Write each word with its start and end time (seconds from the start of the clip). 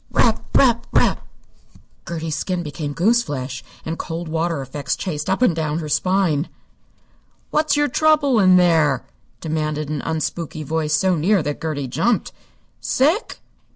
"Rap 0.09 0.43
rap 0.57 0.87
rap!" 0.93 1.27
Gertie's 2.07 2.35
skin 2.35 2.63
became 2.63 2.93
goose 2.93 3.21
flesh, 3.21 3.63
and 3.85 3.99
coldwater 3.99 4.59
effects 4.63 4.95
chased 4.95 5.29
up 5.29 5.43
and 5.43 5.55
down 5.55 5.77
her 5.77 5.89
spine. 5.89 6.49
"What's 7.51 7.77
your 7.77 7.87
trouble 7.87 8.39
in 8.39 8.55
there?" 8.57 9.05
demanded 9.41 9.89
an 9.89 10.01
unspooky 10.01 10.65
voice 10.65 10.95
so 10.95 11.15
near 11.15 11.43
that 11.43 11.61
Gertie 11.61 11.87
jumped. 11.87 12.31
"Sick?" 12.79 13.41